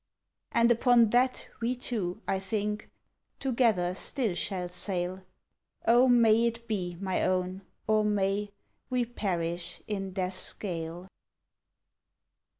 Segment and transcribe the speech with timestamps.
[0.51, 2.89] And upon that we two, I think,
[3.39, 5.21] Together still shall sail.
[5.87, 8.49] Oh, may it be, my own, or may
[8.89, 11.07] We perish in death's gale!